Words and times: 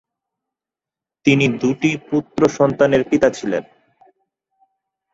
তিনি 1.25 1.45
দুটি 1.61 1.91
পুত্র 2.09 2.41
সন্তানের 2.57 3.03
পিতা 3.09 3.29
ছিলেন। 3.29 3.63